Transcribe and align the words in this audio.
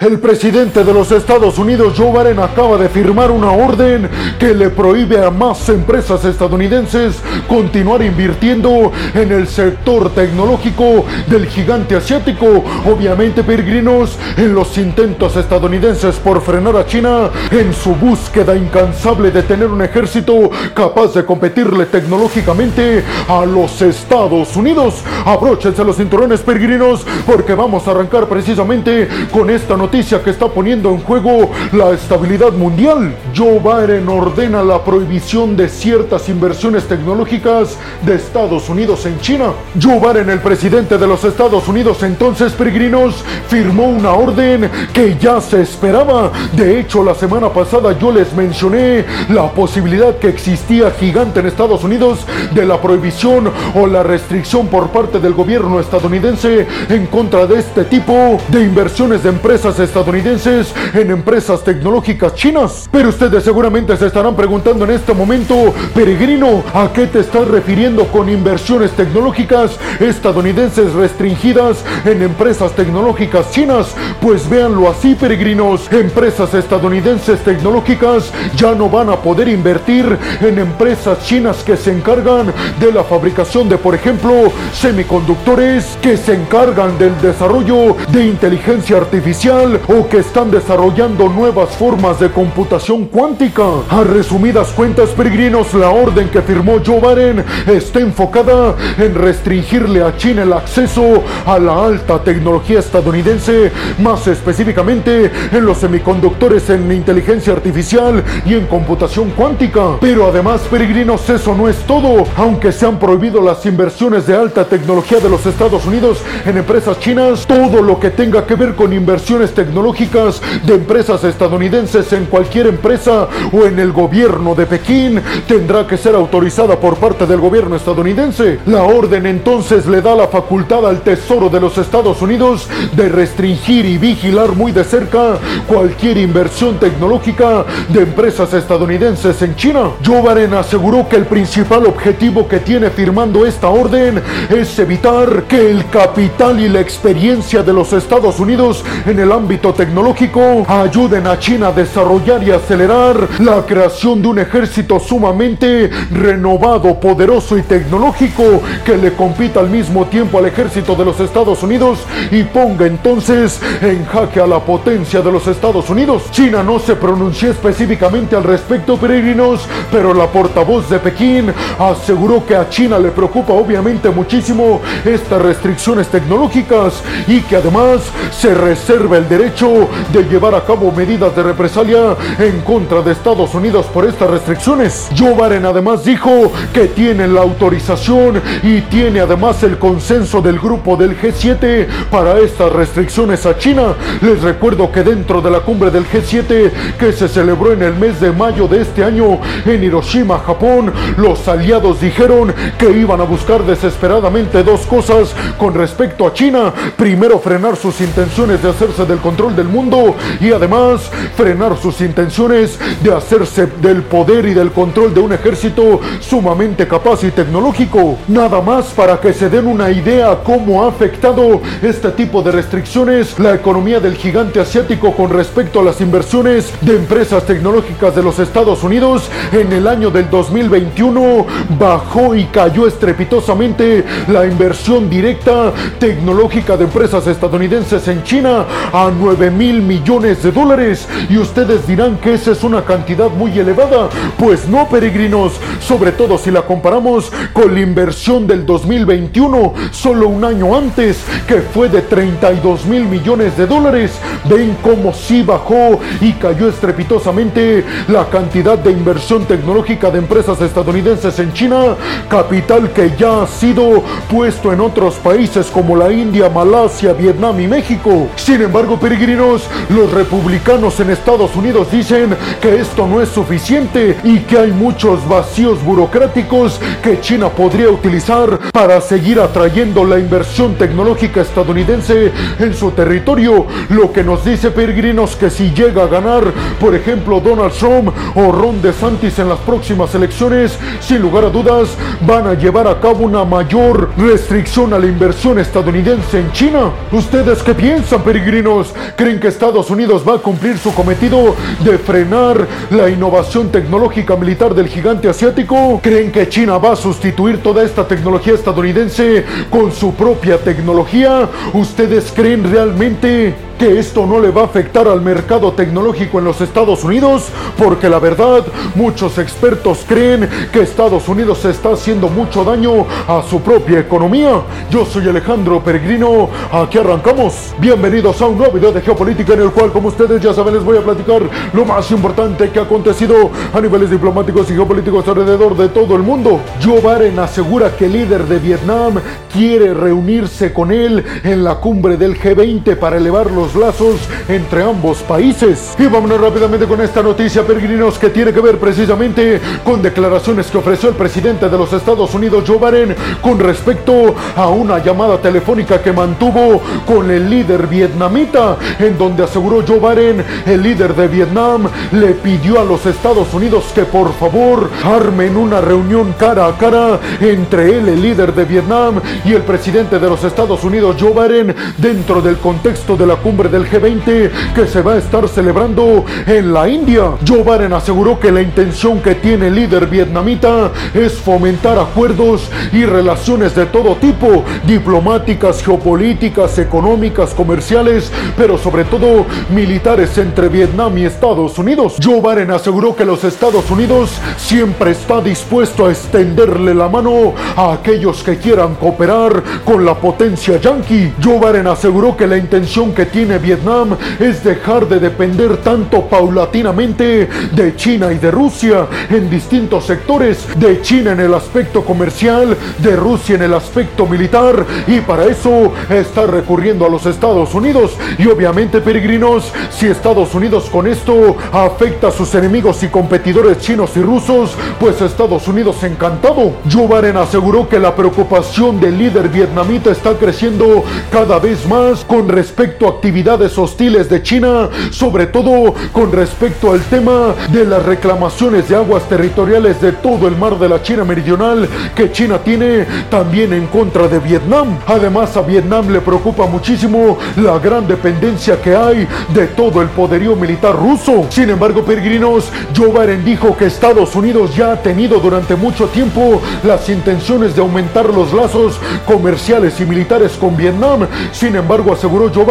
El 0.00 0.20
presidente 0.20 0.84
de 0.84 0.94
los 0.94 1.10
Estados 1.10 1.58
Unidos, 1.58 1.94
Joe 1.96 2.12
Biden, 2.12 2.38
acaba 2.38 2.78
de 2.78 2.88
firmar 2.88 3.32
una 3.32 3.50
orden 3.50 4.08
que 4.38 4.54
le 4.54 4.70
prohíbe 4.70 5.24
a 5.24 5.28
más 5.28 5.68
empresas 5.70 6.24
estadounidenses 6.24 7.16
continuar 7.48 8.02
invirtiendo 8.02 8.92
en 9.12 9.32
el 9.32 9.48
sector 9.48 10.10
tecnológico 10.10 11.04
del 11.26 11.46
gigante 11.48 11.96
asiático. 11.96 12.62
Obviamente, 12.86 13.42
peregrinos, 13.42 14.16
en 14.36 14.54
los 14.54 14.78
intentos 14.78 15.34
estadounidenses 15.34 16.14
por 16.14 16.42
frenar 16.42 16.76
a 16.76 16.86
China 16.86 17.30
en 17.50 17.74
su 17.74 17.92
búsqueda 17.96 18.54
incansable 18.54 19.32
de 19.32 19.42
tener 19.42 19.66
un 19.66 19.82
ejército 19.82 20.48
capaz 20.74 21.12
de 21.14 21.24
competirle 21.24 21.86
tecnológicamente 21.86 23.02
a 23.26 23.44
los 23.44 23.82
Estados 23.82 24.54
Unidos. 24.54 25.02
Abróchense 25.24 25.82
los 25.82 25.96
cinturones, 25.96 26.42
peregrinos, 26.42 27.04
porque 27.26 27.54
vamos 27.54 27.88
a 27.88 27.90
arrancar 27.90 28.28
precisamente 28.28 29.08
con 29.32 29.50
esta 29.50 29.76
noticia 29.76 29.87
noticia 29.88 30.22
que 30.22 30.28
está 30.28 30.46
poniendo 30.48 30.90
en 30.90 30.98
juego 30.98 31.50
la 31.72 31.92
estabilidad 31.92 32.52
mundial. 32.52 33.16
Joe 33.34 33.58
Biden 33.58 34.06
ordena 34.06 34.62
la 34.62 34.84
prohibición 34.84 35.56
de 35.56 35.66
ciertas 35.66 36.28
inversiones 36.28 36.86
tecnológicas 36.86 37.78
de 38.04 38.16
Estados 38.16 38.68
Unidos 38.68 39.06
en 39.06 39.18
China. 39.20 39.52
Joe 39.80 39.98
Biden, 39.98 40.28
el 40.28 40.40
presidente 40.40 40.98
de 40.98 41.06
los 41.06 41.24
Estados 41.24 41.66
Unidos 41.68 42.02
entonces, 42.02 42.52
peregrinos, 42.52 43.24
firmó 43.48 43.84
una 43.84 44.12
orden 44.12 44.70
que 44.92 45.16
ya 45.18 45.40
se 45.40 45.62
esperaba. 45.62 46.32
De 46.52 46.78
hecho, 46.78 47.02
la 47.02 47.14
semana 47.14 47.48
pasada 47.48 47.98
yo 47.98 48.12
les 48.12 48.34
mencioné 48.34 49.06
la 49.30 49.50
posibilidad 49.52 50.18
que 50.18 50.28
existía 50.28 50.90
gigante 50.90 51.40
en 51.40 51.46
Estados 51.46 51.82
Unidos 51.82 52.26
de 52.52 52.66
la 52.66 52.78
prohibición 52.78 53.50
o 53.74 53.86
la 53.86 54.02
restricción 54.02 54.66
por 54.66 54.88
parte 54.88 55.18
del 55.18 55.32
gobierno 55.32 55.80
estadounidense 55.80 56.66
en 56.90 57.06
contra 57.06 57.46
de 57.46 57.60
este 57.60 57.84
tipo 57.84 58.38
de 58.48 58.64
inversiones 58.64 59.22
de 59.22 59.30
empresas 59.30 59.77
estadounidenses 59.78 60.74
en 60.94 61.10
empresas 61.10 61.62
tecnológicas 61.62 62.34
chinas. 62.34 62.88
Pero 62.90 63.08
ustedes 63.08 63.44
seguramente 63.44 63.96
se 63.96 64.06
estarán 64.06 64.36
preguntando 64.36 64.84
en 64.84 64.92
este 64.92 65.12
momento, 65.12 65.72
peregrino, 65.94 66.62
¿a 66.74 66.92
qué 66.92 67.06
te 67.06 67.20
estás 67.20 67.48
refiriendo 67.48 68.04
con 68.06 68.28
inversiones 68.28 68.92
tecnológicas 68.92 69.78
estadounidenses 70.00 70.92
restringidas 70.92 71.84
en 72.04 72.22
empresas 72.22 72.72
tecnológicas 72.72 73.50
chinas? 73.50 73.94
Pues 74.20 74.48
véanlo 74.48 74.88
así, 74.88 75.14
peregrinos, 75.14 75.90
empresas 75.92 76.54
estadounidenses 76.54 77.40
tecnológicas 77.40 78.32
ya 78.56 78.74
no 78.74 78.88
van 78.88 79.10
a 79.10 79.16
poder 79.16 79.48
invertir 79.48 80.18
en 80.40 80.58
empresas 80.58 81.24
chinas 81.24 81.62
que 81.64 81.76
se 81.76 81.92
encargan 81.92 82.52
de 82.80 82.92
la 82.92 83.04
fabricación 83.04 83.68
de, 83.68 83.78
por 83.78 83.94
ejemplo, 83.94 84.52
semiconductores, 84.72 85.98
que 86.00 86.16
se 86.16 86.34
encargan 86.34 86.98
del 86.98 87.18
desarrollo 87.20 87.96
de 88.10 88.26
inteligencia 88.26 88.96
artificial, 88.96 89.67
o 89.88 90.08
que 90.08 90.18
están 90.18 90.50
desarrollando 90.50 91.28
nuevas 91.28 91.70
formas 91.70 92.18
de 92.20 92.30
computación 92.30 93.06
cuántica. 93.06 93.64
A 93.90 94.02
resumidas 94.02 94.68
cuentas, 94.68 95.10
peregrinos, 95.10 95.74
la 95.74 95.90
orden 95.90 96.28
que 96.28 96.42
firmó 96.42 96.78
Joe 96.84 97.00
Biden 97.00 97.44
está 97.66 98.00
enfocada 98.00 98.74
en 98.98 99.14
restringirle 99.14 100.02
a 100.02 100.16
China 100.16 100.42
el 100.42 100.52
acceso 100.52 101.22
a 101.44 101.58
la 101.58 101.84
alta 101.84 102.22
tecnología 102.22 102.78
estadounidense, 102.78 103.70
más 103.98 104.26
específicamente 104.26 105.30
en 105.52 105.64
los 105.64 105.78
semiconductores 105.78 106.70
en 106.70 106.90
inteligencia 106.92 107.52
artificial 107.52 108.24
y 108.46 108.54
en 108.54 108.66
computación 108.66 109.30
cuántica. 109.30 109.98
Pero 110.00 110.26
además, 110.26 110.62
peregrinos, 110.70 111.28
eso 111.28 111.54
no 111.54 111.68
es 111.68 111.76
todo. 111.86 112.24
Aunque 112.36 112.72
se 112.72 112.86
han 112.86 112.98
prohibido 112.98 113.42
las 113.42 113.64
inversiones 113.66 114.26
de 114.26 114.36
alta 114.36 114.64
tecnología 114.64 115.20
de 115.20 115.28
los 115.28 115.44
Estados 115.46 115.84
Unidos 115.86 116.18
en 116.46 116.56
empresas 116.56 116.98
chinas, 117.00 117.46
todo 117.46 117.82
lo 117.82 117.98
que 117.98 118.10
tenga 118.10 118.46
que 118.46 118.54
ver 118.54 118.74
con 118.74 118.92
inversiones 118.92 119.52
tecnológicas 119.58 120.40
de 120.64 120.74
empresas 120.74 121.24
estadounidenses 121.24 122.12
en 122.12 122.26
cualquier 122.26 122.68
empresa 122.68 123.26
o 123.50 123.64
en 123.64 123.80
el 123.80 123.90
gobierno 123.90 124.54
de 124.54 124.66
Pekín 124.66 125.20
tendrá 125.48 125.84
que 125.84 125.96
ser 125.96 126.14
autorizada 126.14 126.78
por 126.78 126.94
parte 126.98 127.26
del 127.26 127.40
gobierno 127.40 127.74
estadounidense. 127.74 128.60
La 128.66 128.84
orden 128.84 129.26
entonces 129.26 129.84
le 129.86 130.00
da 130.00 130.14
la 130.14 130.28
facultad 130.28 130.86
al 130.86 131.00
Tesoro 131.00 131.48
de 131.48 131.60
los 131.60 131.76
Estados 131.76 132.22
Unidos 132.22 132.68
de 132.94 133.08
restringir 133.08 133.84
y 133.84 133.98
vigilar 133.98 134.54
muy 134.54 134.70
de 134.70 134.84
cerca 134.84 135.38
cualquier 135.66 136.18
inversión 136.18 136.78
tecnológica 136.78 137.64
de 137.88 138.02
empresas 138.02 138.54
estadounidenses 138.54 139.42
en 139.42 139.56
China. 139.56 139.90
Joe 140.06 140.22
Biden 140.22 140.54
aseguró 140.54 141.08
que 141.08 141.16
el 141.16 141.26
principal 141.26 141.84
objetivo 141.84 142.46
que 142.46 142.60
tiene 142.60 142.90
firmando 142.90 143.44
esta 143.44 143.70
orden 143.70 144.22
es 144.50 144.78
evitar 144.78 145.42
que 145.48 145.68
el 145.68 145.84
capital 145.90 146.60
y 146.60 146.68
la 146.68 146.78
experiencia 146.78 147.64
de 147.64 147.72
los 147.72 147.92
Estados 147.92 148.38
Unidos 148.38 148.84
en 149.04 149.18
el 149.18 149.32
ámbito 149.32 149.47
ámbito 149.48 149.72
tecnológico 149.72 150.66
ayuden 150.68 151.26
a 151.26 151.38
China 151.38 151.68
a 151.68 151.72
desarrollar 151.72 152.42
y 152.42 152.50
acelerar 152.50 153.16
la 153.38 153.64
creación 153.64 154.20
de 154.20 154.28
un 154.28 154.38
ejército 154.40 155.00
sumamente 155.00 155.88
renovado, 156.10 157.00
poderoso 157.00 157.56
y 157.56 157.62
tecnológico 157.62 158.44
que 158.84 158.98
le 158.98 159.14
compita 159.14 159.60
al 159.60 159.70
mismo 159.70 160.04
tiempo 160.04 160.36
al 160.36 160.44
ejército 160.44 160.94
de 160.94 161.06
los 161.06 161.18
Estados 161.18 161.62
Unidos 161.62 162.00
y 162.30 162.42
ponga 162.42 162.84
entonces 162.84 163.58
en 163.80 164.04
jaque 164.04 164.38
a 164.38 164.46
la 164.46 164.60
potencia 164.60 165.22
de 165.22 165.32
los 165.32 165.46
Estados 165.46 165.88
Unidos. 165.88 166.24
China 166.30 166.62
no 166.62 166.78
se 166.78 166.94
pronunció 166.94 167.50
específicamente 167.50 168.36
al 168.36 168.44
respecto, 168.44 168.98
peregrinos, 168.98 169.66
pero 169.90 170.12
la 170.12 170.26
portavoz 170.26 170.90
de 170.90 170.98
Pekín 170.98 171.54
aseguró 171.78 172.44
que 172.44 172.54
a 172.54 172.68
China 172.68 172.98
le 172.98 173.12
preocupa 173.12 173.54
obviamente 173.54 174.10
muchísimo 174.10 174.82
estas 175.06 175.40
restricciones 175.40 176.08
tecnológicas 176.08 177.02
y 177.26 177.40
que 177.40 177.56
además 177.56 178.02
se 178.30 178.52
reserva 178.52 179.16
el 179.16 179.26
derecho 179.26 179.37
de 179.38 180.24
llevar 180.24 180.54
a 180.56 180.64
cabo 180.64 180.90
medidas 180.90 181.34
de 181.36 181.44
represalia 181.44 182.16
en 182.40 182.60
contra 182.62 183.02
de 183.02 183.12
Estados 183.12 183.54
Unidos 183.54 183.86
por 183.86 184.04
estas 184.04 184.28
restricciones. 184.28 185.08
Joe 185.16 185.34
Biden 185.34 185.64
además 185.64 186.04
dijo 186.04 186.50
que 186.72 186.86
tiene 186.86 187.28
la 187.28 187.42
autorización 187.42 188.42
y 188.64 188.80
tiene 188.82 189.20
además 189.20 189.62
el 189.62 189.78
consenso 189.78 190.42
del 190.42 190.58
grupo 190.58 190.96
del 190.96 191.16
G7 191.16 191.86
para 192.10 192.40
estas 192.40 192.72
restricciones 192.72 193.46
a 193.46 193.56
China. 193.56 193.94
Les 194.22 194.42
recuerdo 194.42 194.90
que 194.90 195.04
dentro 195.04 195.40
de 195.40 195.52
la 195.52 195.60
cumbre 195.60 195.92
del 195.92 196.06
G7 196.06 196.96
que 196.98 197.12
se 197.12 197.28
celebró 197.28 197.72
en 197.72 197.82
el 197.82 197.94
mes 197.94 198.20
de 198.20 198.32
mayo 198.32 198.66
de 198.66 198.82
este 198.82 199.04
año 199.04 199.38
en 199.64 199.84
Hiroshima, 199.84 200.40
Japón, 200.40 200.92
los 201.16 201.46
aliados 201.46 202.00
dijeron 202.00 202.52
que 202.76 202.90
iban 202.90 203.20
a 203.20 203.24
buscar 203.24 203.62
desesperadamente 203.62 204.64
dos 204.64 204.80
cosas 204.86 205.34
con 205.56 205.74
respecto 205.74 206.26
a 206.26 206.32
China. 206.32 206.72
Primero, 206.96 207.38
frenar 207.38 207.76
sus 207.76 208.00
intenciones 208.00 208.62
de 208.62 208.70
hacerse 208.70 209.06
del 209.06 209.18
control 209.28 209.54
del 209.54 209.68
mundo 209.68 210.16
y 210.40 210.52
además 210.52 211.10
frenar 211.36 211.76
sus 211.76 212.00
intenciones 212.00 212.78
de 213.02 213.12
hacerse 213.12 213.66
del 213.66 214.02
poder 214.02 214.46
y 214.46 214.54
del 214.54 214.72
control 214.72 215.12
de 215.12 215.20
un 215.20 215.34
ejército 215.34 216.00
sumamente 216.18 216.88
capaz 216.88 217.24
y 217.24 217.30
tecnológico. 217.30 218.16
Nada 218.26 218.62
más 218.62 218.86
para 218.86 219.20
que 219.20 219.34
se 219.34 219.50
den 219.50 219.66
una 219.66 219.90
idea 219.90 220.38
cómo 220.42 220.82
ha 220.82 220.88
afectado 220.88 221.60
este 221.82 222.08
tipo 222.12 222.40
de 222.40 222.52
restricciones 222.52 223.38
la 223.38 223.52
economía 223.52 224.00
del 224.00 224.14
gigante 224.14 224.60
asiático 224.60 225.12
con 225.12 225.28
respecto 225.28 225.80
a 225.80 225.84
las 225.84 226.00
inversiones 226.00 226.72
de 226.80 226.96
empresas 226.96 227.44
tecnológicas 227.44 228.16
de 228.16 228.22
los 228.22 228.38
Estados 228.38 228.82
Unidos 228.82 229.28
en 229.52 229.70
el 229.74 229.86
año 229.86 230.10
del 230.10 230.30
2021 230.30 231.44
bajó 231.78 232.34
y 232.34 232.44
cayó 232.46 232.86
estrepitosamente 232.86 234.06
la 234.28 234.46
inversión 234.46 235.10
directa 235.10 235.74
tecnológica 235.98 236.78
de 236.78 236.84
empresas 236.84 237.26
estadounidenses 237.26 238.08
en 238.08 238.22
China 238.22 238.64
a 238.92 239.10
9 239.18 239.50
mil 239.50 239.82
millones 239.82 240.42
de 240.42 240.52
dólares. 240.52 241.08
Y 241.28 241.38
ustedes 241.38 241.86
dirán 241.86 242.16
que 242.18 242.34
esa 242.34 242.52
es 242.52 242.62
una 242.62 242.84
cantidad 242.84 243.30
muy 243.30 243.58
elevada. 243.58 244.08
Pues 244.38 244.68
no, 244.68 244.88
peregrinos, 244.88 245.54
sobre 245.80 246.12
todo 246.12 246.38
si 246.38 246.50
la 246.50 246.62
comparamos 246.62 247.32
con 247.52 247.74
la 247.74 247.80
inversión 247.80 248.46
del 248.46 248.64
2021, 248.64 249.74
solo 249.90 250.28
un 250.28 250.44
año 250.44 250.76
antes, 250.76 251.24
que 251.46 251.60
fue 251.60 251.88
de 251.88 252.02
32 252.02 252.86
mil 252.86 253.04
millones 253.04 253.56
de 253.56 253.66
dólares. 253.66 254.12
Ven 254.44 254.76
cómo 254.82 255.12
sí 255.12 255.42
bajó 255.42 256.00
y 256.20 256.32
cayó 256.32 256.68
estrepitosamente 256.68 257.84
la 258.08 258.28
cantidad 258.28 258.78
de 258.78 258.92
inversión 258.92 259.44
tecnológica 259.44 260.10
de 260.10 260.18
empresas 260.18 260.60
estadounidenses 260.60 261.38
en 261.38 261.52
China, 261.52 261.96
capital 262.28 262.90
que 262.92 263.12
ya 263.18 263.42
ha 263.42 263.46
sido 263.46 264.02
puesto 264.30 264.72
en 264.72 264.80
otros 264.80 265.16
países 265.16 265.66
como 265.66 265.96
la 265.96 266.12
India, 266.12 266.48
Malasia, 266.48 267.12
Vietnam 267.12 267.60
y 267.60 267.66
México. 267.66 268.28
Sin 268.36 268.60
embargo, 268.62 268.97
peregrinos, 268.98 269.68
los 269.88 270.10
republicanos 270.12 270.98
en 271.00 271.10
Estados 271.10 271.54
Unidos 271.56 271.90
dicen 271.90 272.36
que 272.60 272.76
esto 272.76 273.06
no 273.06 273.20
es 273.22 273.28
suficiente 273.28 274.16
y 274.24 274.40
que 274.40 274.58
hay 274.58 274.72
muchos 274.72 275.26
vacíos 275.28 275.82
burocráticos 275.84 276.80
que 277.02 277.20
China 277.20 277.48
podría 277.48 277.90
utilizar 277.90 278.58
para 278.72 279.00
seguir 279.00 279.40
atrayendo 279.40 280.04
la 280.04 280.18
inversión 280.18 280.74
tecnológica 280.74 281.40
estadounidense 281.40 282.32
en 282.58 282.74
su 282.74 282.90
territorio. 282.90 283.66
Lo 283.90 284.12
que 284.12 284.24
nos 284.24 284.44
dice 284.44 284.70
peregrinos 284.70 285.36
que 285.36 285.50
si 285.50 285.70
llega 285.72 286.04
a 286.04 286.08
ganar, 286.08 286.44
por 286.80 286.94
ejemplo, 286.94 287.40
Donald 287.40 287.72
Trump 287.72 288.10
o 288.34 288.52
Ron 288.52 288.82
DeSantis 288.82 289.38
en 289.38 289.48
las 289.48 289.58
próximas 289.60 290.14
elecciones, 290.14 290.78
sin 291.00 291.20
lugar 291.20 291.44
a 291.44 291.50
dudas, 291.50 291.90
van 292.26 292.46
a 292.46 292.54
llevar 292.54 292.88
a 292.88 293.00
cabo 293.00 293.24
una 293.24 293.44
mayor 293.44 294.10
restricción 294.16 294.92
a 294.92 294.98
la 294.98 295.06
inversión 295.06 295.58
estadounidense 295.58 296.40
en 296.40 296.52
China. 296.52 296.90
¿Ustedes 297.12 297.62
qué 297.62 297.74
piensan, 297.74 298.22
peregrinos? 298.22 298.87
Creen 299.16 299.40
que 299.40 299.48
Estados 299.48 299.90
Unidos 299.90 300.24
va 300.26 300.34
a 300.34 300.38
cumplir 300.38 300.78
su 300.78 300.94
cometido 300.94 301.54
de 301.84 301.98
frenar 301.98 302.66
la 302.90 303.08
innovación 303.08 303.70
tecnológica 303.70 304.36
militar 304.36 304.74
del 304.74 304.88
gigante 304.88 305.28
asiático? 305.28 306.00
¿Creen 306.02 306.32
que 306.32 306.48
China 306.48 306.78
va 306.78 306.92
a 306.92 306.96
sustituir 306.96 307.62
toda 307.62 307.82
esta 307.82 308.06
tecnología 308.06 308.54
estadounidense 308.54 309.44
con 309.70 309.92
su 309.92 310.14
propia 310.14 310.58
tecnología? 310.58 311.48
¿Ustedes 311.72 312.32
creen 312.34 312.70
realmente 312.70 313.67
que 313.78 313.98
esto 313.98 314.26
no 314.26 314.40
le 314.40 314.50
va 314.50 314.62
a 314.62 314.64
afectar 314.64 315.06
al 315.06 315.20
mercado 315.22 315.72
tecnológico 315.72 316.40
en 316.40 316.44
los 316.44 316.60
Estados 316.60 317.04
Unidos, 317.04 317.48
porque 317.76 318.08
la 318.08 318.18
verdad, 318.18 318.64
muchos 318.96 319.38
expertos 319.38 320.04
creen 320.06 320.48
que 320.72 320.80
Estados 320.80 321.28
Unidos 321.28 321.64
está 321.64 321.92
haciendo 321.92 322.28
mucho 322.28 322.64
daño 322.64 323.06
a 323.28 323.42
su 323.48 323.60
propia 323.60 324.00
economía. 324.00 324.62
Yo 324.90 325.06
soy 325.06 325.28
Alejandro 325.28 325.80
Peregrino, 325.82 326.48
aquí 326.72 326.98
arrancamos. 326.98 327.72
Bienvenidos 327.78 328.42
a 328.42 328.46
un 328.46 328.58
nuevo 328.58 328.72
video 328.72 328.90
de 328.90 329.00
geopolítica 329.00 329.54
en 329.54 329.62
el 329.62 329.70
cual, 329.70 329.92
como 329.92 330.08
ustedes 330.08 330.42
ya 330.42 330.52
saben, 330.52 330.74
les 330.74 330.82
voy 330.82 330.98
a 330.98 331.02
platicar 331.02 331.42
lo 331.72 331.84
más 331.84 332.10
importante 332.10 332.70
que 332.70 332.80
ha 332.80 332.82
acontecido 332.82 333.50
a 333.72 333.80
niveles 333.80 334.10
diplomáticos 334.10 334.68
y 334.70 334.74
geopolíticos 334.74 335.28
alrededor 335.28 335.76
de 335.76 335.88
todo 335.88 336.16
el 336.16 336.22
mundo. 336.22 336.60
Joe 336.82 337.00
Biden 337.00 337.38
asegura 337.38 337.94
que 337.96 338.06
el 338.06 338.12
líder 338.12 338.44
de 338.46 338.58
Vietnam 338.58 339.14
quiere 339.52 339.94
reunirse 339.94 340.72
con 340.72 340.90
él 340.90 341.24
en 341.44 341.62
la 341.62 341.76
cumbre 341.76 342.16
del 342.16 342.36
G20 342.36 342.96
para 342.96 343.18
elevar 343.18 343.50
los 343.50 343.67
lazos 343.74 344.20
entre 344.48 344.82
ambos 344.82 345.18
países. 345.18 345.94
Y 345.98 346.06
vámonos 346.06 346.40
rápidamente 346.40 346.86
con 346.86 347.00
esta 347.00 347.22
noticia, 347.22 347.66
peregrinos, 347.66 348.18
que 348.18 348.30
tiene 348.30 348.52
que 348.52 348.60
ver 348.60 348.78
precisamente 348.78 349.60
con 349.84 350.02
declaraciones 350.02 350.66
que 350.66 350.78
ofreció 350.78 351.08
el 351.08 351.14
presidente 351.14 351.68
de 351.68 351.78
los 351.78 351.92
Estados 351.92 352.34
Unidos, 352.34 352.64
Joe 352.66 352.78
Biden, 352.78 353.16
con 353.40 353.58
respecto 353.58 354.34
a 354.56 354.68
una 354.68 355.02
llamada 355.02 355.38
telefónica 355.38 356.02
que 356.02 356.12
mantuvo 356.12 356.80
con 357.06 357.30
el 357.30 357.48
líder 357.48 357.86
vietnamita, 357.86 358.76
en 358.98 359.16
donde 359.18 359.44
aseguró 359.44 359.82
Joe 359.86 359.98
Biden, 359.98 360.44
el 360.66 360.82
líder 360.82 361.14
de 361.14 361.28
Vietnam, 361.28 361.88
le 362.12 362.28
pidió 362.34 362.80
a 362.80 362.84
los 362.84 363.04
Estados 363.06 363.52
Unidos 363.54 363.86
que 363.94 364.04
por 364.04 364.32
favor 364.34 364.90
armen 365.04 365.56
una 365.56 365.80
reunión 365.80 366.34
cara 366.38 366.66
a 366.66 366.76
cara 366.76 367.18
entre 367.40 367.98
él, 367.98 368.08
el 368.08 368.22
líder 368.22 368.54
de 368.54 368.64
Vietnam, 368.64 369.20
y 369.44 369.52
el 369.52 369.62
presidente 369.62 370.18
de 370.18 370.28
los 370.28 370.44
Estados 370.44 370.84
Unidos, 370.84 371.16
Joe 371.18 371.32
Biden, 371.32 371.74
dentro 371.96 372.40
del 372.40 372.58
contexto 372.58 373.16
de 373.16 373.26
la 373.26 373.36
cumbre 373.36 373.57
del 373.66 373.90
G20 373.90 374.50
que 374.72 374.86
se 374.86 375.02
va 375.02 375.14
a 375.14 375.18
estar 375.18 375.48
celebrando 375.48 376.24
en 376.46 376.72
la 376.72 376.88
India. 376.88 377.32
Joe 377.46 377.64
Biden 377.64 377.92
aseguró 377.92 378.38
que 378.38 378.52
la 378.52 378.62
intención 378.62 379.20
que 379.20 379.34
tiene 379.34 379.66
el 379.66 379.74
líder 379.74 380.06
vietnamita 380.06 380.92
es 381.12 381.32
fomentar 381.34 381.98
acuerdos 381.98 382.70
y 382.92 383.04
relaciones 383.04 383.74
de 383.74 383.86
todo 383.86 384.14
tipo, 384.14 384.64
diplomáticas, 384.86 385.82
geopolíticas, 385.82 386.78
económicas, 386.78 387.52
comerciales, 387.52 388.30
pero 388.56 388.78
sobre 388.78 389.04
todo 389.04 389.44
militares 389.74 390.38
entre 390.38 390.68
Vietnam 390.68 391.18
y 391.18 391.24
Estados 391.24 391.76
Unidos. 391.78 392.16
Joe 392.22 392.40
Biden 392.40 392.70
aseguró 392.70 393.16
que 393.16 393.24
los 393.24 393.42
Estados 393.42 393.90
Unidos 393.90 394.30
siempre 394.56 395.10
está 395.10 395.40
dispuesto 395.40 396.06
a 396.06 396.10
extenderle 396.10 396.94
la 396.94 397.08
mano 397.08 397.54
a 397.76 397.94
aquellos 397.94 398.42
que 398.42 398.58
quieran 398.58 398.94
cooperar 398.94 399.62
con 399.84 400.04
la 400.04 400.14
potencia 400.14 400.80
yankee. 400.80 401.32
Joe 401.42 401.58
Biden 401.58 401.86
aseguró 401.86 402.36
que 402.36 402.46
la 402.46 402.56
intención 402.56 403.12
que 403.12 403.26
tiene 403.26 403.47
Vietnam 403.56 404.16
es 404.38 404.62
dejar 404.62 405.08
de 405.08 405.18
depender 405.18 405.78
tanto 405.78 406.26
paulatinamente 406.26 407.48
de 407.72 407.96
China 407.96 408.30
y 408.30 408.38
de 408.38 408.50
Rusia 408.50 409.06
en 409.30 409.48
distintos 409.48 410.04
sectores, 410.04 410.66
de 410.76 411.00
China 411.00 411.32
en 411.32 411.40
el 411.40 411.54
aspecto 411.54 412.04
comercial, 412.04 412.76
de 412.98 413.16
Rusia 413.16 413.54
en 413.54 413.62
el 413.62 413.72
aspecto 413.72 414.26
militar 414.26 414.84
y 415.06 415.20
para 415.20 415.46
eso 415.46 415.92
está 416.10 416.46
recurriendo 416.46 417.06
a 417.06 417.08
los 417.08 417.24
Estados 417.24 417.74
Unidos 417.74 418.12
y 418.36 418.46
obviamente 418.46 419.00
peregrinos, 419.00 419.72
si 419.90 420.06
Estados 420.06 420.54
Unidos 420.54 420.90
con 420.90 421.06
esto 421.06 421.56
afecta 421.72 422.28
a 422.28 422.32
sus 422.32 422.54
enemigos 422.54 423.02
y 423.02 423.08
competidores 423.08 423.78
chinos 423.78 424.16
y 424.16 424.22
rusos, 424.22 424.74
pues 424.98 425.20
Estados 425.20 425.68
Unidos 425.68 426.02
encantado. 426.02 426.72
Joe 426.90 427.06
Biden 427.06 427.36
aseguró 427.36 427.88
que 427.88 427.98
la 427.98 428.14
preocupación 428.14 429.00
del 429.00 429.18
líder 429.18 429.48
vietnamita 429.48 430.10
está 430.10 430.34
creciendo 430.34 431.04
cada 431.30 431.58
vez 431.58 431.86
más 431.86 432.24
con 432.24 432.48
respecto 432.48 433.06
a 433.06 433.20
actividades 433.38 433.78
hostiles 433.78 434.28
de 434.28 434.42
China, 434.42 434.88
sobre 435.12 435.46
todo 435.46 435.94
con 436.12 436.32
respecto 436.32 436.90
al 436.90 437.00
tema 437.02 437.54
de 437.70 437.84
las 437.84 438.04
reclamaciones 438.04 438.88
de 438.88 438.96
aguas 438.96 439.28
territoriales 439.28 440.00
de 440.00 440.10
todo 440.10 440.48
el 440.48 440.56
mar 440.56 440.76
de 440.76 440.88
la 440.88 441.00
China 441.00 441.24
meridional 441.24 441.88
que 442.16 442.32
China 442.32 442.58
tiene 442.58 443.06
también 443.30 443.72
en 443.72 443.86
contra 443.86 444.26
de 444.26 444.40
Vietnam. 444.40 444.98
Además 445.06 445.56
a 445.56 445.62
Vietnam 445.62 446.10
le 446.10 446.20
preocupa 446.20 446.66
muchísimo 446.66 447.38
la 447.58 447.78
gran 447.78 448.08
dependencia 448.08 448.82
que 448.82 448.96
hay 448.96 449.28
de 449.54 449.68
todo 449.68 450.02
el 450.02 450.08
poderío 450.08 450.56
militar 450.56 450.96
ruso. 450.96 451.46
Sin 451.48 451.70
embargo, 451.70 452.04
peregrinos, 452.04 452.64
Joe 452.96 453.36
dijo 453.44 453.76
que 453.76 453.86
Estados 453.86 454.34
Unidos 454.34 454.74
ya 454.74 454.94
ha 454.94 454.96
tenido 454.96 455.38
durante 455.38 455.76
mucho 455.76 456.08
tiempo 456.08 456.60
las 456.82 457.08
intenciones 457.08 457.76
de 457.76 457.82
aumentar 457.82 458.34
los 458.34 458.52
lazos 458.52 458.98
comerciales 459.26 460.00
y 460.00 460.04
militares 460.04 460.56
con 460.58 460.76
Vietnam. 460.76 461.28
Sin 461.52 461.76
embargo, 461.76 462.12
aseguró 462.12 462.50
Joe 462.52 462.64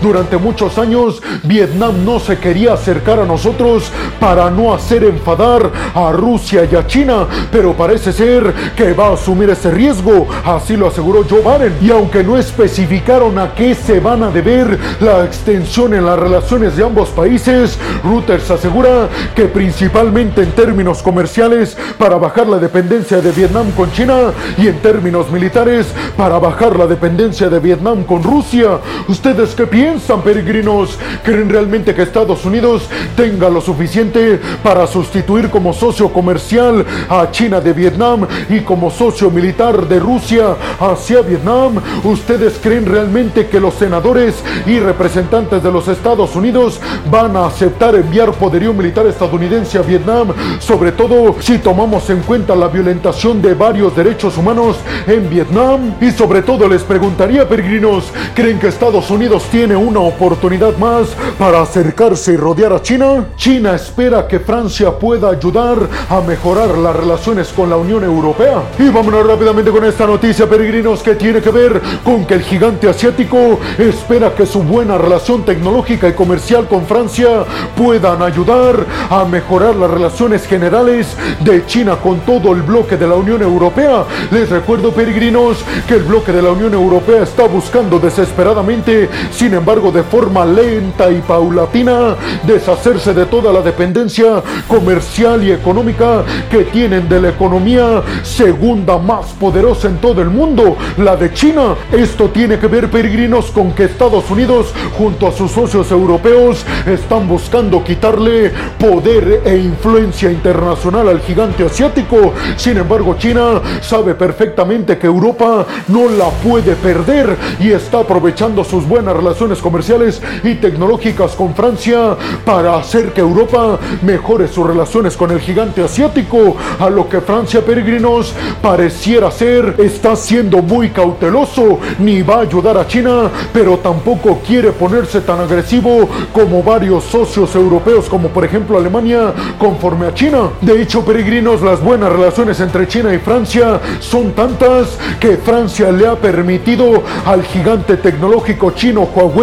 durante 0.00 0.36
muchos 0.36 0.78
años 0.78 1.22
Vietnam 1.42 2.04
no 2.04 2.18
se 2.18 2.38
quería 2.38 2.74
acercar 2.74 3.20
a 3.20 3.24
nosotros 3.24 3.90
para 4.20 4.50
no 4.50 4.72
hacer 4.72 5.04
enfadar 5.04 5.70
a 5.94 6.12
Rusia 6.12 6.68
y 6.70 6.76
a 6.76 6.86
China, 6.86 7.26
pero 7.50 7.74
parece 7.74 8.12
ser 8.12 8.52
que 8.76 8.92
va 8.92 9.08
a 9.08 9.14
asumir 9.14 9.50
ese 9.50 9.70
riesgo, 9.70 10.26
así 10.44 10.76
lo 10.76 10.88
aseguró 10.88 11.24
Joe 11.28 11.40
Biden. 11.40 11.76
Y 11.82 11.90
aunque 11.90 12.22
no 12.22 12.36
especificaron 12.38 13.38
a 13.38 13.54
qué 13.54 13.74
se 13.74 14.00
van 14.00 14.22
a 14.22 14.30
deber 14.30 14.78
la 15.00 15.24
extensión 15.24 15.94
en 15.94 16.06
las 16.06 16.18
relaciones 16.18 16.76
de 16.76 16.84
ambos 16.84 17.10
países, 17.10 17.78
Reuters 18.04 18.50
asegura 18.50 19.08
que 19.34 19.44
principalmente 19.44 20.42
en 20.42 20.52
términos 20.52 21.02
comerciales 21.02 21.76
para 21.98 22.16
bajar 22.16 22.46
la 22.46 22.58
dependencia 22.58 23.20
de 23.20 23.32
Vietnam 23.32 23.70
con 23.72 23.90
China 23.92 24.32
y 24.58 24.68
en 24.68 24.78
términos 24.80 25.30
militares 25.30 25.86
para 26.16 26.38
bajar 26.38 26.76
la 26.76 26.86
dependencia 26.86 27.48
de 27.48 27.58
Vietnam 27.58 28.04
con 28.04 28.22
Rusia. 28.22 28.78
¿Ustedes 29.08 29.54
qué 29.54 29.66
piensan? 29.66 29.81
Piensan, 29.82 30.22
peregrinos? 30.22 30.96
¿Creen 31.24 31.50
realmente 31.50 31.92
que 31.92 32.02
Estados 32.02 32.44
Unidos 32.44 32.88
tenga 33.16 33.50
lo 33.50 33.60
suficiente 33.60 34.40
para 34.62 34.86
sustituir 34.86 35.50
como 35.50 35.72
socio 35.72 36.12
comercial 36.12 36.86
a 37.08 37.28
China 37.32 37.60
de 37.60 37.72
Vietnam 37.72 38.24
y 38.48 38.60
como 38.60 38.92
socio 38.92 39.28
militar 39.28 39.88
de 39.88 39.98
Rusia 39.98 40.54
hacia 40.78 41.22
Vietnam? 41.22 41.82
¿Ustedes 42.04 42.60
creen 42.62 42.86
realmente 42.86 43.48
que 43.48 43.58
los 43.58 43.74
senadores 43.74 44.44
y 44.66 44.78
representantes 44.78 45.60
de 45.64 45.72
los 45.72 45.88
Estados 45.88 46.36
Unidos 46.36 46.78
van 47.10 47.36
a 47.36 47.46
aceptar 47.46 47.96
enviar 47.96 48.30
poderío 48.34 48.72
militar 48.72 49.08
estadounidense 49.08 49.78
a 49.78 49.82
Vietnam? 49.82 50.28
Sobre 50.60 50.92
todo 50.92 51.34
si 51.40 51.58
tomamos 51.58 52.08
en 52.08 52.20
cuenta 52.20 52.54
la 52.54 52.68
violentación 52.68 53.42
de 53.42 53.54
varios 53.54 53.96
derechos 53.96 54.38
humanos 54.38 54.76
en 55.08 55.28
Vietnam. 55.28 55.96
Y 56.00 56.12
sobre 56.12 56.42
todo 56.42 56.68
les 56.68 56.84
preguntaría, 56.84 57.48
peregrinos, 57.48 58.04
¿creen 58.36 58.60
que 58.60 58.68
Estados 58.68 59.10
Unidos 59.10 59.42
tiene 59.50 59.71
una 59.76 60.00
oportunidad 60.00 60.76
más 60.78 61.08
para 61.38 61.62
acercarse 61.62 62.32
y 62.32 62.36
rodear 62.36 62.72
a 62.72 62.82
China. 62.82 63.26
China 63.36 63.74
espera 63.74 64.26
que 64.26 64.40
Francia 64.40 64.90
pueda 64.90 65.30
ayudar 65.30 65.76
a 66.08 66.20
mejorar 66.20 66.76
las 66.78 66.94
relaciones 66.96 67.48
con 67.48 67.70
la 67.70 67.76
Unión 67.76 68.04
Europea. 68.04 68.62
Y 68.78 68.88
vámonos 68.88 69.26
rápidamente 69.26 69.70
con 69.70 69.84
esta 69.84 70.06
noticia, 70.06 70.48
peregrinos, 70.48 71.02
que 71.02 71.14
tiene 71.14 71.40
que 71.40 71.50
ver 71.50 71.80
con 72.04 72.24
que 72.24 72.34
el 72.34 72.42
gigante 72.42 72.88
asiático 72.88 73.58
espera 73.78 74.34
que 74.34 74.46
su 74.46 74.62
buena 74.62 74.98
relación 74.98 75.44
tecnológica 75.44 76.08
y 76.08 76.12
comercial 76.12 76.66
con 76.68 76.86
Francia 76.86 77.44
puedan 77.76 78.22
ayudar 78.22 78.84
a 79.10 79.24
mejorar 79.24 79.74
las 79.76 79.90
relaciones 79.90 80.46
generales 80.46 81.16
de 81.40 81.64
China 81.66 81.96
con 81.96 82.20
todo 82.20 82.52
el 82.52 82.62
bloque 82.62 82.96
de 82.96 83.06
la 83.06 83.14
Unión 83.14 83.42
Europea. 83.42 84.04
Les 84.30 84.48
recuerdo, 84.48 84.92
peregrinos, 84.92 85.58
que 85.86 85.94
el 85.94 86.02
bloque 86.02 86.32
de 86.32 86.42
la 86.42 86.50
Unión 86.50 86.74
Europea 86.74 87.22
está 87.22 87.46
buscando 87.46 87.98
desesperadamente, 87.98 89.08
sin 89.30 89.54
embargo, 89.54 89.61
de 89.62 90.02
forma 90.02 90.44
lenta 90.44 91.08
y 91.10 91.20
paulatina, 91.20 92.16
deshacerse 92.44 93.14
de 93.14 93.26
toda 93.26 93.52
la 93.52 93.62
dependencia 93.62 94.42
comercial 94.66 95.44
y 95.44 95.52
económica 95.52 96.24
que 96.50 96.64
tienen 96.64 97.08
de 97.08 97.20
la 97.20 97.28
economía 97.28 98.02
segunda 98.24 98.98
más 98.98 99.26
poderosa 99.38 99.86
en 99.88 99.98
todo 99.98 100.20
el 100.20 100.30
mundo, 100.30 100.76
la 100.98 101.14
de 101.14 101.32
China. 101.32 101.76
Esto 101.92 102.28
tiene 102.30 102.58
que 102.58 102.66
ver, 102.66 102.90
peregrinos, 102.90 103.52
con 103.52 103.72
que 103.72 103.84
Estados 103.84 104.28
Unidos, 104.30 104.74
junto 104.98 105.28
a 105.28 105.32
sus 105.32 105.52
socios 105.52 105.90
europeos, 105.92 106.66
están 106.84 107.28
buscando 107.28 107.84
quitarle 107.84 108.50
poder 108.80 109.42
e 109.44 109.56
influencia 109.58 110.30
internacional 110.30 111.08
al 111.08 111.20
gigante 111.20 111.64
asiático. 111.64 112.34
Sin 112.56 112.78
embargo, 112.78 113.14
China 113.16 113.62
sabe 113.80 114.14
perfectamente 114.14 114.98
que 114.98 115.06
Europa 115.06 115.64
no 115.88 116.08
la 116.08 116.28
puede 116.28 116.74
perder 116.74 117.36
y 117.60 117.70
está 117.70 118.00
aprovechando 118.00 118.64
sus 118.64 118.86
buenas 118.86 119.16
relaciones 119.16 119.51
comerciales 119.60 120.22
y 120.42 120.54
tecnológicas 120.54 121.32
con 121.32 121.54
Francia 121.54 122.16
para 122.44 122.76
hacer 122.76 123.12
que 123.12 123.20
Europa 123.20 123.78
mejore 124.02 124.48
sus 124.48 124.66
relaciones 124.66 125.16
con 125.16 125.30
el 125.30 125.40
gigante 125.40 125.82
asiático, 125.82 126.56
a 126.78 126.88
lo 126.88 127.08
que 127.08 127.20
Francia 127.20 127.60
Peregrinos 127.64 128.32
pareciera 128.60 129.30
ser 129.30 129.76
está 129.78 130.16
siendo 130.16 130.62
muy 130.62 130.90
cauteloso, 130.90 131.78
ni 131.98 132.22
va 132.22 132.36
a 132.36 132.40
ayudar 132.40 132.78
a 132.78 132.86
China, 132.86 133.30
pero 133.52 133.78
tampoco 133.78 134.40
quiere 134.46 134.72
ponerse 134.72 135.20
tan 135.20 135.40
agresivo 135.40 136.08
como 136.32 136.62
varios 136.62 137.04
socios 137.04 137.54
europeos 137.54 138.08
como 138.08 138.28
por 138.28 138.44
ejemplo 138.44 138.78
Alemania 138.78 139.32
conforme 139.58 140.06
a 140.06 140.14
China. 140.14 140.50
De 140.60 140.80
hecho, 140.80 141.04
peregrinos, 141.04 141.60
las 141.62 141.82
buenas 141.82 142.12
relaciones 142.12 142.60
entre 142.60 142.86
China 142.86 143.12
y 143.12 143.18
Francia 143.18 143.80
son 144.00 144.32
tantas 144.32 144.98
que 145.20 145.36
Francia 145.36 145.90
le 145.90 146.06
ha 146.06 146.16
permitido 146.16 147.02
al 147.26 147.42
gigante 147.42 147.96
tecnológico 147.96 148.72
chino 148.72 149.08
Huawei 149.14 149.41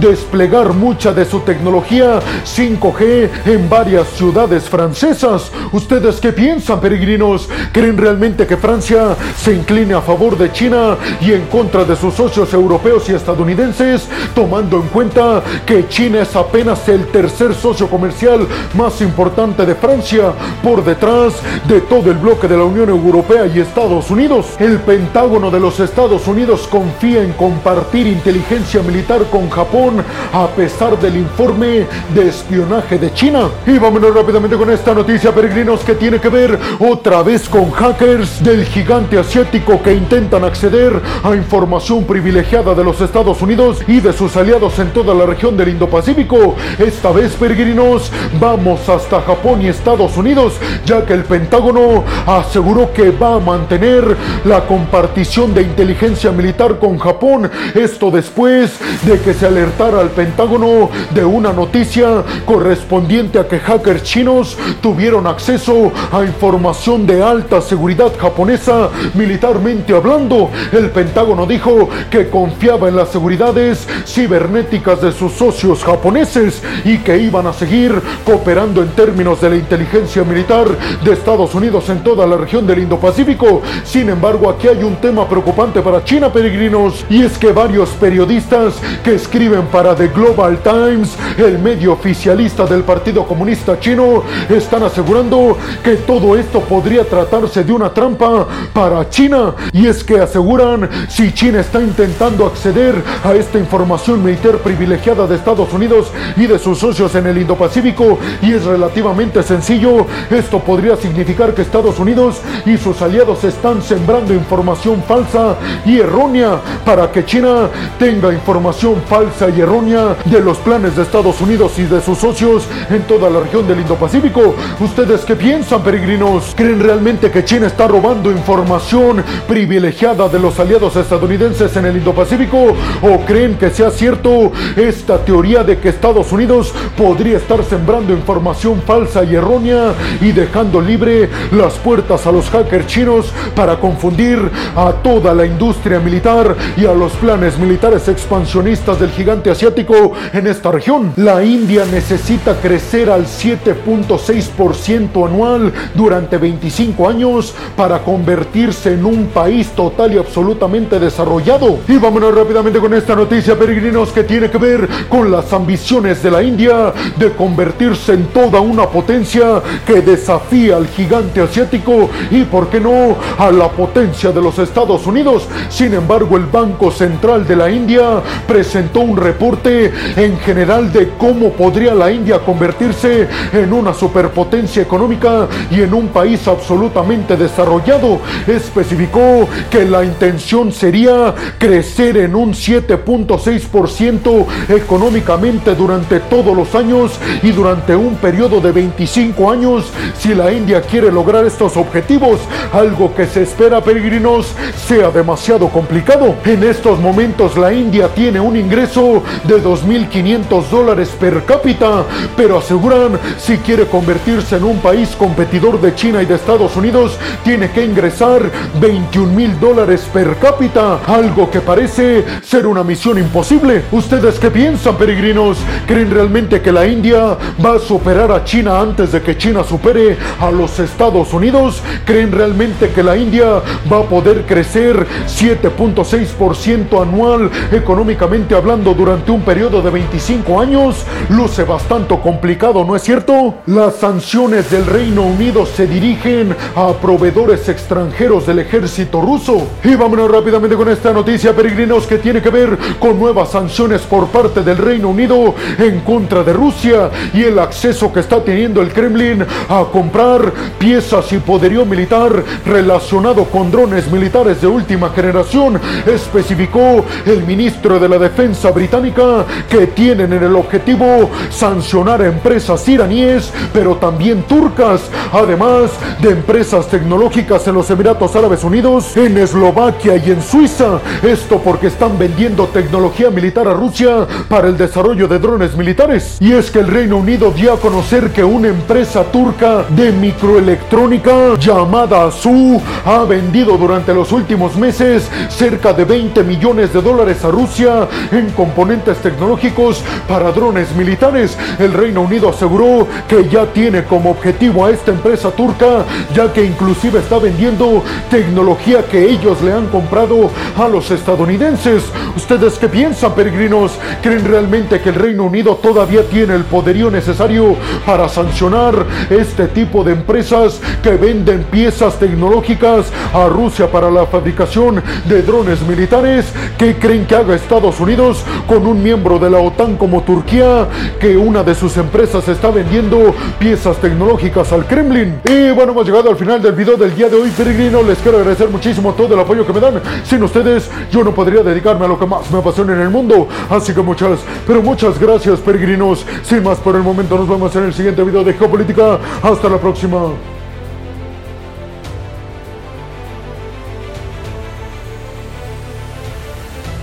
desplegar 0.00 0.72
mucha 0.74 1.12
de 1.12 1.24
su 1.24 1.40
tecnología 1.40 2.20
5G 2.44 3.28
en 3.46 3.68
varias 3.68 4.06
ciudades 4.10 4.68
francesas. 4.68 5.50
¿Ustedes 5.72 6.20
qué 6.20 6.32
piensan, 6.32 6.80
peregrinos? 6.80 7.48
¿Creen 7.72 7.96
realmente 7.96 8.46
que 8.46 8.56
Francia 8.56 9.16
se 9.36 9.52
incline 9.52 9.94
a 9.94 10.00
favor 10.00 10.38
de 10.38 10.52
China 10.52 10.96
y 11.20 11.32
en 11.32 11.46
contra 11.46 11.84
de 11.84 11.96
sus 11.96 12.14
socios 12.14 12.54
europeos 12.54 13.08
y 13.08 13.14
estadounidenses, 13.14 14.08
tomando 14.36 14.76
en 14.76 14.88
cuenta 14.88 15.42
que 15.66 15.88
China 15.88 16.22
es 16.22 16.36
apenas 16.36 16.88
el 16.88 17.06
tercer 17.08 17.54
socio 17.54 17.88
comercial 17.88 18.46
más 18.74 19.00
importante 19.00 19.66
de 19.66 19.74
Francia, 19.74 20.32
por 20.62 20.84
detrás 20.84 21.34
de 21.66 21.80
todo 21.80 22.10
el 22.10 22.18
bloque 22.18 22.46
de 22.46 22.56
la 22.56 22.64
Unión 22.64 22.88
Europea 22.88 23.46
y 23.46 23.58
Estados 23.58 24.10
Unidos? 24.10 24.46
El 24.60 24.78
Pentágono 24.78 25.50
de 25.50 25.58
los 25.58 25.80
Estados 25.80 26.28
Unidos 26.28 26.68
confía 26.70 27.22
en 27.22 27.32
compartir 27.32 28.06
inteligencia 28.06 28.80
militar 28.82 29.23
con 29.30 29.48
Japón 29.50 30.02
a 30.32 30.46
pesar 30.48 30.98
del 30.98 31.16
informe 31.16 31.86
de 32.14 32.28
espionaje 32.28 32.98
de 32.98 33.12
China. 33.12 33.48
Y 33.66 33.78
vámonos 33.78 34.14
rápidamente 34.14 34.56
con 34.56 34.70
esta 34.70 34.94
noticia, 34.94 35.34
peregrinos, 35.34 35.80
que 35.80 35.94
tiene 35.94 36.18
que 36.18 36.28
ver 36.28 36.58
otra 36.78 37.22
vez 37.22 37.48
con 37.48 37.70
hackers 37.70 38.42
del 38.42 38.64
gigante 38.64 39.18
asiático 39.18 39.82
que 39.82 39.94
intentan 39.94 40.44
acceder 40.44 41.00
a 41.22 41.34
información 41.34 42.04
privilegiada 42.04 42.74
de 42.74 42.84
los 42.84 43.00
Estados 43.00 43.40
Unidos 43.42 43.78
y 43.86 44.00
de 44.00 44.12
sus 44.12 44.36
aliados 44.36 44.78
en 44.78 44.92
toda 44.92 45.14
la 45.14 45.26
región 45.26 45.56
del 45.56 45.70
Indo-Pacífico. 45.70 46.54
Esta 46.78 47.12
vez, 47.12 47.32
peregrinos, 47.32 48.10
vamos 48.40 48.88
hasta 48.88 49.20
Japón 49.22 49.62
y 49.62 49.68
Estados 49.68 50.16
Unidos, 50.16 50.54
ya 50.84 51.04
que 51.04 51.14
el 51.14 51.24
Pentágono 51.24 52.04
aseguró 52.26 52.92
que 52.92 53.10
va 53.10 53.36
a 53.36 53.40
mantener 53.40 54.16
la 54.44 54.66
compartición 54.66 55.54
de 55.54 55.62
inteligencia 55.62 56.30
militar 56.30 56.78
con 56.78 56.98
Japón. 56.98 57.50
Esto 57.74 58.10
después 58.10 58.78
de 59.02 59.13
que 59.20 59.34
se 59.34 59.46
alertara 59.46 60.00
al 60.00 60.10
Pentágono 60.10 60.90
de 61.10 61.24
una 61.24 61.52
noticia 61.52 62.22
correspondiente 62.44 63.38
a 63.38 63.46
que 63.46 63.58
hackers 63.58 64.02
chinos 64.02 64.56
tuvieron 64.80 65.26
acceso 65.26 65.92
a 66.12 66.24
información 66.24 67.06
de 67.06 67.22
alta 67.22 67.60
seguridad 67.60 68.12
japonesa 68.18 68.90
militarmente 69.14 69.94
hablando. 69.94 70.50
El 70.72 70.90
Pentágono 70.90 71.46
dijo 71.46 71.88
que 72.10 72.28
confiaba 72.28 72.88
en 72.88 72.96
las 72.96 73.10
seguridades 73.10 73.86
cibernéticas 74.06 75.00
de 75.00 75.12
sus 75.12 75.32
socios 75.32 75.84
japoneses 75.84 76.62
y 76.84 76.98
que 76.98 77.18
iban 77.18 77.46
a 77.46 77.52
seguir 77.52 78.00
cooperando 78.24 78.82
en 78.82 78.88
términos 78.90 79.40
de 79.40 79.50
la 79.50 79.56
inteligencia 79.56 80.24
militar 80.24 80.66
de 81.04 81.12
Estados 81.12 81.54
Unidos 81.54 81.88
en 81.88 82.02
toda 82.02 82.26
la 82.26 82.36
región 82.36 82.66
del 82.66 82.80
Indo-Pacífico. 82.80 83.62
Sin 83.84 84.08
embargo, 84.08 84.48
aquí 84.50 84.68
hay 84.68 84.82
un 84.82 84.96
tema 84.96 85.28
preocupante 85.28 85.80
para 85.80 86.04
China, 86.04 86.32
peregrinos, 86.32 87.04
y 87.08 87.22
es 87.22 87.38
que 87.38 87.52
varios 87.52 87.90
periodistas 87.90 88.74
que 89.04 89.14
escriben 89.14 89.66
para 89.66 89.94
The 89.94 90.08
Global 90.08 90.58
Times, 90.62 91.14
el 91.36 91.58
medio 91.58 91.92
oficialista 91.92 92.64
del 92.64 92.82
Partido 92.82 93.26
Comunista 93.26 93.78
Chino, 93.78 94.22
están 94.48 94.82
asegurando 94.82 95.58
que 95.82 95.96
todo 95.96 96.34
esto 96.36 96.60
podría 96.60 97.04
tratarse 97.04 97.62
de 97.62 97.72
una 97.72 97.92
trampa 97.92 98.46
para 98.72 99.08
China. 99.10 99.54
Y 99.72 99.86
es 99.86 100.02
que 100.02 100.18
aseguran 100.18 100.88
si 101.08 101.32
China 101.32 101.60
está 101.60 101.82
intentando 101.82 102.46
acceder 102.46 102.94
a 103.22 103.34
esta 103.34 103.58
información 103.58 104.24
militar 104.24 104.56
privilegiada 104.58 105.26
de 105.26 105.36
Estados 105.36 105.70
Unidos 105.74 106.10
y 106.36 106.46
de 106.46 106.58
sus 106.58 106.78
socios 106.78 107.14
en 107.14 107.26
el 107.26 107.36
Indo-Pacífico 107.36 108.18
y 108.40 108.52
es 108.54 108.64
relativamente 108.64 109.42
sencillo, 109.42 110.06
esto 110.30 110.60
podría 110.60 110.96
significar 110.96 111.52
que 111.52 111.60
Estados 111.60 111.98
Unidos 111.98 112.40
y 112.64 112.78
sus 112.78 113.02
aliados 113.02 113.44
están 113.44 113.82
sembrando 113.82 114.32
información 114.32 115.02
falsa 115.06 115.56
y 115.84 115.98
errónea 115.98 116.58
para 116.86 117.12
que 117.12 117.26
China 117.26 117.68
tenga 117.98 118.32
información 118.32 118.83
falsa 118.92 119.48
y 119.48 119.62
errónea 119.62 120.14
de 120.26 120.40
los 120.40 120.58
planes 120.58 120.94
de 120.94 121.02
Estados 121.02 121.40
Unidos 121.40 121.78
y 121.78 121.84
de 121.84 122.02
sus 122.02 122.18
socios 122.18 122.64
en 122.90 123.02
toda 123.04 123.30
la 123.30 123.40
región 123.40 123.66
del 123.66 123.80
Indo-Pacífico. 123.80 124.54
¿Ustedes 124.78 125.22
qué 125.22 125.36
piensan, 125.36 125.82
peregrinos? 125.82 126.52
¿Creen 126.54 126.80
realmente 126.80 127.30
que 127.30 127.46
China 127.46 127.66
está 127.66 127.88
robando 127.88 128.30
información 128.30 129.24
privilegiada 129.48 130.28
de 130.28 130.38
los 130.38 130.60
aliados 130.60 130.96
estadounidenses 130.96 131.74
en 131.76 131.86
el 131.86 131.96
Indo-Pacífico? 131.96 132.76
¿O 133.00 133.20
creen 133.24 133.56
que 133.56 133.70
sea 133.70 133.90
cierto 133.90 134.52
esta 134.76 135.24
teoría 135.24 135.64
de 135.64 135.78
que 135.78 135.88
Estados 135.88 136.30
Unidos 136.30 136.74
podría 136.94 137.38
estar 137.38 137.64
sembrando 137.64 138.12
información 138.12 138.82
falsa 138.86 139.24
y 139.24 139.34
errónea 139.34 139.94
y 140.20 140.32
dejando 140.32 140.82
libre 140.82 141.30
las 141.52 141.74
puertas 141.74 142.26
a 142.26 142.32
los 142.32 142.50
hackers 142.50 142.86
chinos 142.86 143.32
para 143.56 143.80
confundir 143.80 144.50
a 144.76 144.92
toda 145.02 145.32
la 145.32 145.46
industria 145.46 146.00
militar 146.00 146.54
y 146.76 146.84
a 146.84 146.92
los 146.92 147.12
planes 147.12 147.58
militares 147.58 148.08
expansionistas 148.08 148.73
del 148.74 149.10
gigante 149.10 149.52
asiático 149.52 150.12
en 150.32 150.48
esta 150.48 150.72
región? 150.72 151.12
La 151.16 151.44
India 151.44 151.84
necesita 151.90 152.56
crecer 152.56 153.08
al 153.08 153.26
7.6% 153.26 155.26
anual 155.26 155.72
durante 155.94 156.38
25 156.38 157.08
años 157.08 157.54
para 157.76 158.02
convertirse 158.02 158.94
en 158.94 159.04
un 159.04 159.28
país 159.28 159.70
total 159.70 160.12
y 160.12 160.18
absolutamente 160.18 160.98
desarrollado. 160.98 161.78
Y 161.86 161.98
vámonos 161.98 162.34
rápidamente 162.34 162.80
con 162.80 162.92
esta 162.94 163.14
noticia, 163.14 163.56
peregrinos, 163.56 164.10
que 164.10 164.24
tiene 164.24 164.50
que 164.50 164.58
ver 164.58 164.88
con 165.08 165.30
las 165.30 165.52
ambiciones 165.52 166.20
de 166.22 166.32
la 166.32 166.42
India 166.42 166.92
de 167.16 167.30
convertirse 167.30 168.14
en 168.14 168.26
toda 168.26 168.60
una 168.60 168.88
potencia 168.88 169.62
que 169.86 170.02
desafía 170.02 170.76
al 170.76 170.88
gigante 170.88 171.40
asiático 171.40 172.10
y, 172.32 172.42
por 172.42 172.68
qué 172.68 172.80
no, 172.80 173.16
a 173.38 173.52
la 173.52 173.68
potencia 173.68 174.32
de 174.32 174.42
los 174.42 174.58
Estados 174.58 175.06
Unidos. 175.06 175.46
Sin 175.68 175.94
embargo, 175.94 176.36
el 176.36 176.46
Banco 176.46 176.90
Central 176.90 177.46
de 177.46 177.54
la 177.54 177.70
India 177.70 178.20
presentó 178.48 178.63
un 178.94 179.16
reporte 179.16 179.92
en 180.16 180.38
general 180.38 180.92
de 180.92 181.10
cómo 181.18 181.50
podría 181.50 181.94
la 181.94 182.10
India 182.10 182.38
convertirse 182.38 183.28
en 183.52 183.72
una 183.72 183.92
superpotencia 183.92 184.82
económica 184.82 185.46
y 185.70 185.82
en 185.82 185.92
un 185.92 186.08
país 186.08 186.48
absolutamente 186.48 187.36
desarrollado. 187.36 188.20
Especificó 188.46 189.46
que 189.70 189.84
la 189.84 190.04
intención 190.04 190.72
sería 190.72 191.34
crecer 191.58 192.16
en 192.16 192.34
un 192.34 192.52
7.6% 192.52 194.46
económicamente 194.70 195.74
durante 195.74 196.20
todos 196.20 196.56
los 196.56 196.74
años 196.74 197.12
y 197.42 197.50
durante 197.50 197.94
un 197.94 198.16
periodo 198.16 198.60
de 198.60 198.72
25 198.72 199.50
años 199.50 199.84
si 200.18 200.34
la 200.34 200.52
India 200.52 200.80
quiere 200.80 201.12
lograr 201.12 201.44
estos 201.44 201.76
objetivos, 201.76 202.40
algo 202.72 203.14
que 203.14 203.26
se 203.26 203.42
espera 203.42 203.82
peregrinos 203.82 204.46
sea 204.86 205.10
demasiado 205.10 205.68
complicado. 205.68 206.34
En 206.44 206.64
estos 206.64 206.98
momentos 206.98 207.56
la 207.56 207.72
India 207.72 208.08
tiene 208.08 208.40
un 208.40 208.53
ingreso 208.56 209.22
de 209.44 209.62
2.500 209.62 210.68
dólares 210.68 211.08
per 211.18 211.44
cápita, 211.44 212.04
pero 212.36 212.58
aseguran 212.58 213.18
si 213.38 213.58
quiere 213.58 213.86
convertirse 213.86 214.56
en 214.56 214.64
un 214.64 214.78
país 214.78 215.10
competidor 215.16 215.80
de 215.80 215.94
China 215.94 216.22
y 216.22 216.26
de 216.26 216.34
Estados 216.34 216.76
Unidos, 216.76 217.18
tiene 217.42 217.70
que 217.70 217.84
ingresar 217.84 218.42
21 218.80 219.32
mil 219.32 219.58
dólares 219.60 220.08
per 220.12 220.36
cápita, 220.36 221.00
algo 221.06 221.50
que 221.50 221.60
parece 221.60 222.24
ser 222.42 222.66
una 222.66 222.82
misión 222.82 223.18
imposible. 223.18 223.84
¿Ustedes 223.92 224.38
qué 224.38 224.50
piensan, 224.50 224.96
peregrinos? 224.96 225.58
¿Creen 225.86 226.10
realmente 226.10 226.60
que 226.60 226.72
la 226.72 226.86
India 226.86 227.36
va 227.64 227.76
a 227.76 227.78
superar 227.78 228.30
a 228.32 228.44
China 228.44 228.80
antes 228.80 229.12
de 229.12 229.22
que 229.22 229.36
China 229.36 229.64
supere 229.64 230.16
a 230.40 230.50
los 230.50 230.78
Estados 230.78 231.32
Unidos? 231.32 231.82
¿Creen 232.04 232.32
realmente 232.32 232.90
que 232.90 233.02
la 233.02 233.16
India 233.16 233.62
va 233.90 233.98
a 233.98 234.02
poder 234.02 234.42
crecer 234.46 235.06
7.6% 235.26 237.02
anual 237.02 237.50
económicamente 237.72 238.43
hablando 238.52 238.92
durante 238.92 239.30
un 239.30 239.40
periodo 239.40 239.80
de 239.80 239.88
25 239.88 240.60
años? 240.60 241.06
Luce 241.30 241.64
bastante 241.64 242.18
complicado, 242.18 242.84
¿no 242.84 242.94
es 242.94 243.02
cierto? 243.02 243.54
Las 243.66 243.94
sanciones 243.94 244.70
del 244.70 244.84
Reino 244.84 245.22
Unido 245.22 245.64
se 245.64 245.86
dirigen 245.86 246.54
a 246.76 246.92
proveedores 246.92 247.66
extranjeros 247.70 248.46
del 248.46 248.58
ejército 248.58 249.22
ruso. 249.22 249.66
Y 249.82 249.94
vámonos 249.94 250.30
rápidamente 250.30 250.76
con 250.76 250.90
esta 250.90 251.12
noticia, 251.12 251.54
peregrinos, 251.56 252.06
que 252.06 252.18
tiene 252.18 252.42
que 252.42 252.50
ver 252.50 252.76
con 252.98 253.18
nuevas 253.18 253.52
sanciones 253.52 254.02
por 254.02 254.26
parte 254.26 254.62
del 254.62 254.76
Reino 254.76 255.08
Unido 255.08 255.54
en 255.78 256.00
contra 256.00 256.42
de 256.42 256.52
Rusia 256.52 257.10
y 257.32 257.44
el 257.44 257.58
acceso 257.58 258.12
que 258.12 258.20
está 258.20 258.44
teniendo 258.44 258.82
el 258.82 258.92
Kremlin 258.92 259.46
a 259.68 259.84
comprar 259.90 260.52
piezas 260.78 261.32
y 261.32 261.38
poderío 261.38 261.86
militar 261.86 262.44
relacionado 262.66 263.44
con 263.44 263.70
drones 263.70 264.10
militares 264.12 264.60
de 264.60 264.66
última 264.66 265.08
generación, 265.10 265.80
especificó 266.06 267.04
el 267.24 267.42
ministro 267.44 267.98
de 267.98 268.08
la 268.08 268.18
Defensa 268.18 268.33
defensa 268.34 268.72
británica 268.72 269.44
que 269.70 269.86
tienen 269.86 270.32
en 270.32 270.42
el 270.42 270.56
objetivo 270.56 271.30
sancionar 271.50 272.20
a 272.20 272.26
empresas 272.26 272.88
iraníes, 272.88 273.52
pero 273.72 273.94
también 273.94 274.42
turcas, 274.42 275.02
además 275.32 275.92
de 276.20 276.30
empresas 276.30 276.88
tecnológicas 276.88 277.64
en 277.68 277.74
los 277.74 277.88
Emiratos 277.90 278.34
Árabes 278.34 278.64
Unidos, 278.64 279.16
en 279.16 279.38
Eslovaquia 279.38 280.16
y 280.16 280.32
en 280.32 280.42
Suiza. 280.42 280.98
Esto 281.22 281.60
porque 281.60 281.86
están 281.86 282.18
vendiendo 282.18 282.66
tecnología 282.66 283.30
militar 283.30 283.68
a 283.68 283.72
Rusia 283.72 284.26
para 284.48 284.66
el 284.66 284.76
desarrollo 284.76 285.28
de 285.28 285.38
drones 285.38 285.76
militares. 285.76 286.38
Y 286.40 286.54
es 286.54 286.72
que 286.72 286.80
el 286.80 286.88
Reino 286.88 287.18
Unido 287.18 287.52
dio 287.52 287.72
a 287.72 287.78
conocer 287.78 288.32
que 288.32 288.42
una 288.42 288.66
empresa 288.66 289.22
turca 289.30 289.84
de 289.90 290.10
microelectrónica 290.10 291.56
llamada 291.60 292.32
Su 292.32 292.82
ha 293.04 293.22
vendido 293.22 293.76
durante 293.78 294.12
los 294.12 294.32
últimos 294.32 294.74
meses 294.74 295.30
cerca 295.50 295.92
de 295.92 296.04
20 296.04 296.42
millones 296.42 296.92
de 296.92 297.00
dólares 297.00 297.44
a 297.44 297.50
Rusia 297.50 298.08
en 298.32 298.50
componentes 298.50 299.18
tecnológicos 299.18 300.02
para 300.28 300.52
drones 300.52 300.94
militares. 300.94 301.56
El 301.78 301.92
Reino 301.92 302.22
Unido 302.22 302.50
aseguró 302.50 303.06
que 303.28 303.48
ya 303.48 303.66
tiene 303.66 304.04
como 304.04 304.30
objetivo 304.30 304.84
a 304.86 304.90
esta 304.90 305.10
empresa 305.10 305.50
turca, 305.50 306.04
ya 306.34 306.52
que 306.52 306.64
inclusive 306.64 307.20
está 307.20 307.38
vendiendo 307.38 308.02
tecnología 308.30 309.04
que 309.04 309.30
ellos 309.30 309.60
le 309.62 309.72
han 309.72 309.86
comprado 309.88 310.50
a 310.76 310.88
los 310.88 311.10
estadounidenses. 311.10 312.04
¿Ustedes 312.36 312.78
qué 312.78 312.88
piensan, 312.88 313.34
peregrinos? 313.34 313.92
¿Creen 314.22 314.44
realmente 314.44 315.00
que 315.00 315.10
el 315.10 315.14
Reino 315.14 315.44
Unido 315.44 315.76
todavía 315.76 316.22
tiene 316.28 316.54
el 316.54 316.64
poderío 316.64 317.10
necesario 317.10 317.76
para 318.04 318.28
sancionar 318.28 318.94
este 319.30 319.68
tipo 319.68 320.04
de 320.04 320.12
empresas 320.12 320.80
que 321.02 321.12
venden 321.12 321.64
piezas 321.64 322.18
tecnológicas 322.18 323.06
a 323.32 323.46
Rusia 323.48 323.90
para 323.90 324.10
la 324.10 324.26
fabricación 324.26 325.02
de 325.28 325.42
drones 325.42 325.80
militares? 325.82 326.46
¿Qué 326.78 326.96
creen 326.96 327.26
que 327.26 327.36
haga 327.36 327.54
Estados 327.54 328.00
Con 328.14 328.86
un 328.86 329.02
miembro 329.02 329.40
de 329.40 329.50
la 329.50 329.58
OTAN 329.58 329.96
como 329.96 330.22
Turquía, 330.22 330.86
que 331.18 331.36
una 331.36 331.64
de 331.64 331.74
sus 331.74 331.96
empresas 331.96 332.46
está 332.46 332.70
vendiendo 332.70 333.34
piezas 333.58 333.96
tecnológicas 333.96 334.72
al 334.72 334.86
Kremlin? 334.86 335.40
Y 335.44 335.72
bueno, 335.72 335.90
hemos 335.90 336.06
llegado 336.06 336.30
al 336.30 336.36
final 336.36 336.62
del 336.62 336.74
video 336.74 336.96
del 336.96 337.12
día 337.16 337.28
de 337.28 337.34
hoy, 337.34 337.50
peregrino. 337.50 338.04
Les 338.04 338.18
quiero 338.18 338.38
agradecer 338.38 338.68
muchísimo 338.70 339.14
todo 339.14 339.34
el 339.34 339.40
apoyo 339.40 339.66
que 339.66 339.72
me 339.72 339.80
dan. 339.80 340.00
Sin 340.22 340.44
ustedes, 340.44 340.88
yo 341.10 341.24
no 341.24 341.34
podría 341.34 341.64
dedicarme 341.64 342.04
a 342.04 342.08
lo 342.08 342.16
que 342.16 342.26
más 342.26 342.48
me 342.52 342.58
apasiona 342.58 342.92
en 342.92 343.00
el 343.00 343.10
mundo. 343.10 343.48
Así 343.68 343.92
que 343.92 344.00
muchas, 344.00 344.38
pero 344.64 344.80
muchas 344.80 345.18
gracias, 345.18 345.58
peregrinos. 345.58 346.24
Sin 346.44 346.62
más 346.62 346.78
por 346.78 346.94
el 346.94 347.02
momento, 347.02 347.36
nos 347.36 347.48
vemos 347.48 347.74
en 347.74 347.84
el 347.84 347.94
siguiente 347.94 348.22
video 348.22 348.44
de 348.44 348.52
Geopolítica. 348.54 349.18
Hasta 349.42 349.68
la 349.68 349.78
próxima. 349.78 350.53